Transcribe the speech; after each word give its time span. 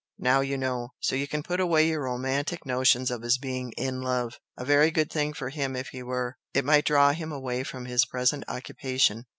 Now 0.17 0.39
you 0.41 0.57
know! 0.57 0.93
So 0.99 1.15
you 1.15 1.27
can 1.27 1.43
put 1.43 1.59
away 1.59 1.87
your 1.89 2.01
romantic 2.05 2.65
notions 2.65 3.11
of 3.11 3.21
his 3.21 3.37
being 3.37 3.71
'in 3.73 4.01
love'! 4.01 4.39
A 4.57 4.65
very 4.65 4.89
good 4.89 5.11
thing 5.11 5.31
for 5.31 5.49
him 5.49 5.75
if 5.75 5.89
he 5.89 6.01
were! 6.01 6.37
It 6.55 6.65
might 6.65 6.85
draw 6.85 7.11
him 7.11 7.31
away 7.31 7.61
from 7.63 7.85
his 7.85 8.03
present 8.05 8.43
occupation. 8.47 9.25